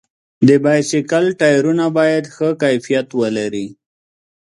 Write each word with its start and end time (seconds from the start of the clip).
د 0.47 0.49
بایسکل 0.63 1.25
ټایرونه 1.39 1.85
باید 1.97 2.23
ښه 2.35 2.49
کیفیت 2.61 3.07
ولري. 3.19 3.67